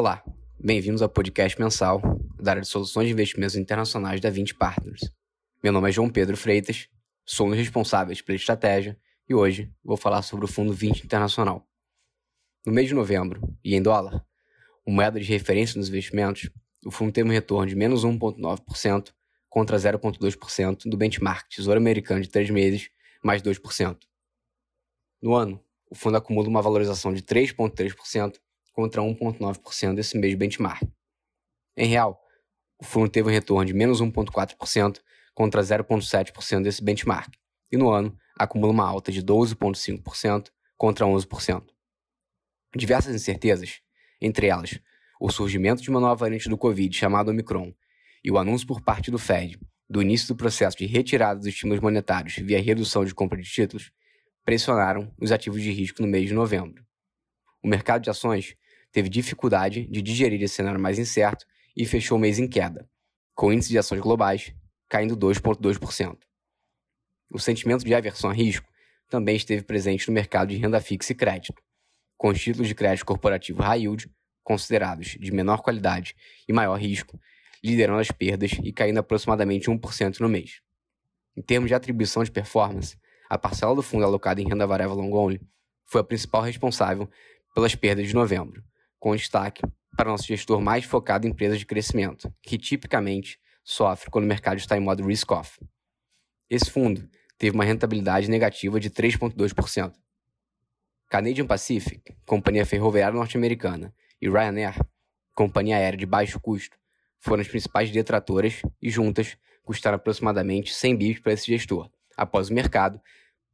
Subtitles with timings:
[0.00, 0.24] Olá,
[0.58, 2.00] bem-vindos ao podcast mensal
[2.40, 5.02] da área de soluções de investimentos internacionais da 20 Partners.
[5.62, 6.88] Meu nome é João Pedro Freitas,
[7.22, 8.98] sou um dos responsáveis pela estratégia
[9.28, 11.68] e hoje vou falar sobre o Fundo 20 Internacional.
[12.64, 14.24] No mês de novembro, e em dólar,
[14.86, 16.48] moeda de referência nos investimentos,
[16.82, 19.12] o fundo teve um retorno de menos 1,9%
[19.50, 22.88] contra 0,2% do benchmark Tesouro Americano de 3 meses,
[23.22, 23.98] mais 2%.
[25.20, 28.38] No ano, o fundo acumula uma valorização de 3,3%
[28.72, 30.82] contra 1,9% desse mesmo benchmark.
[31.76, 32.20] Em real,
[32.80, 35.00] o fundo teve um retorno de menos 1,4%
[35.34, 37.32] contra 0,7% desse benchmark,
[37.70, 41.64] e no ano acumula uma alta de 12,5% contra 11%.
[42.76, 43.80] Diversas incertezas,
[44.20, 44.78] entre elas
[45.20, 47.74] o surgimento de uma nova variante do Covid chamada Omicron
[48.24, 49.60] e o anúncio por parte do Fed
[49.90, 53.90] do início do processo de retirada dos estímulos monetários via redução de compra de títulos,
[54.44, 56.84] pressionaram os ativos de risco no mês de novembro.
[57.62, 58.56] O mercado de ações
[58.90, 62.88] teve dificuldade de digerir esse cenário mais incerto e fechou o mês em queda,
[63.34, 64.54] com o índice de ações globais
[64.88, 66.18] caindo 2,2%.
[67.30, 68.66] O sentimento de aversão a risco
[69.08, 71.62] também esteve presente no mercado de renda fixa e crédito,
[72.16, 74.10] com os títulos de crédito corporativo high yield,
[74.42, 76.16] considerados de menor qualidade
[76.48, 77.20] e maior risco,
[77.62, 80.60] liderando as perdas e caindo aproximadamente 1% no mês.
[81.36, 82.96] Em termos de atribuição de performance,
[83.28, 85.40] a parcela do fundo alocada em renda variável long only
[85.86, 87.08] foi a principal responsável
[87.54, 88.62] pelas perdas de novembro,
[88.98, 89.62] com destaque
[89.96, 94.58] para nosso gestor mais focado em empresas de crescimento, que tipicamente sofre quando o mercado
[94.58, 95.60] está em modo risk-off.
[96.48, 99.94] Esse fundo teve uma rentabilidade negativa de 3,2%.
[101.08, 104.78] Canadian Pacific, companhia ferroviária norte-americana, e Ryanair,
[105.34, 106.76] companhia aérea de baixo custo,
[107.18, 112.54] foram as principais detratoras e juntas custaram aproximadamente 100 bips para esse gestor, após o
[112.54, 113.00] mercado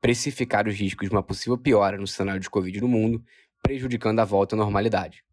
[0.00, 3.24] precificar os riscos de uma possível piora no cenário de Covid no mundo,
[3.62, 5.24] prejudicando a volta à normalidade.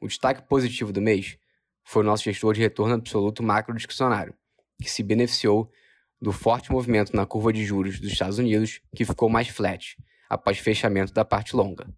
[0.00, 1.38] O destaque positivo do mês
[1.82, 4.34] foi o nosso gestor de retorno absoluto macro discricionário,
[4.80, 5.70] que se beneficiou
[6.20, 9.96] do forte movimento na curva de juros dos Estados Unidos, que ficou mais flat
[10.28, 11.88] após fechamento da parte longa.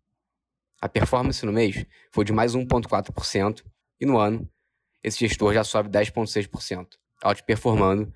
[0.81, 3.65] A performance no mês foi de mais 1,4%
[4.01, 4.49] e no ano
[5.03, 6.87] esse gestor já sobe 10,6%,
[7.25, 8.13] outperformando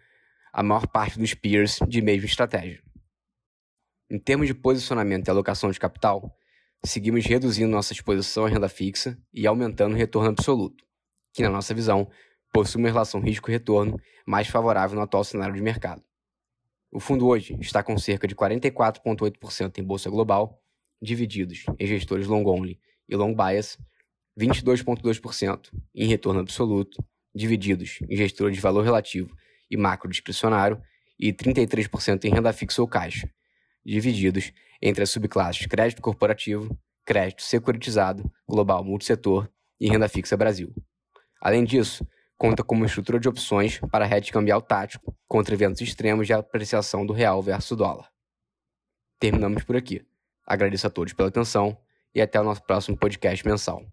[0.53, 2.83] a maior parte dos peers de mesma estratégia.
[4.09, 6.35] Em termos de posicionamento e alocação de capital,
[6.87, 10.85] seguimos reduzindo nossa exposição à renda fixa e aumentando o retorno absoluto,
[11.33, 12.09] que, na nossa visão,
[12.53, 16.03] possui uma relação risco-retorno mais favorável no atual cenário de mercado.
[16.91, 20.63] O fundo hoje está com cerca de 44,8% em bolsa global,
[21.03, 23.79] divididos em gestores long only e long bias,
[24.39, 27.05] 22,2% em retorno absoluto,
[27.35, 29.37] divididos em gestores de valor relativo
[29.71, 30.81] e macro discricionário,
[31.19, 33.29] e 33% em renda fixa ou caixa,
[33.93, 34.53] divididos
[34.83, 39.49] entre as subclasses crédito corporativo, crédito securitizado, global multissetor
[39.81, 40.75] e renda fixa Brasil.
[41.41, 46.27] Além disso, conta com uma estrutura de opções para hedge cambial tático contra eventos extremos
[46.27, 48.11] de apreciação do real versus dólar.
[49.19, 50.05] Terminamos por aqui.
[50.45, 51.77] Agradeço a todos pela atenção
[52.15, 53.85] e até o nosso próximo podcast mensal.